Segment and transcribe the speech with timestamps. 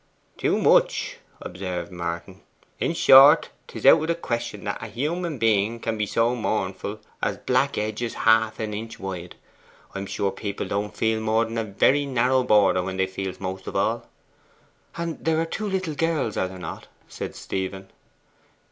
[0.37, 2.41] 'Too much,' observed Martin.
[2.79, 6.99] 'In short, 'tis out of the question that a human being can be so mournful
[7.21, 9.35] as black edges half an inch wide.
[9.93, 13.67] I'm sure people don't feel more than a very narrow border when they feels most
[13.67, 14.09] of all.'
[14.97, 17.89] 'And there are two little girls, are there not?' said Stephen.